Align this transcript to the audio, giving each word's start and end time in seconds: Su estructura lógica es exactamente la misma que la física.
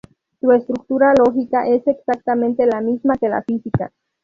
Su 0.39 0.51
estructura 0.51 1.13
lógica 1.13 1.67
es 1.67 1.85
exactamente 1.85 2.65
la 2.65 2.81
misma 2.81 3.17
que 3.19 3.29
la 3.29 3.43
física. 3.43 3.91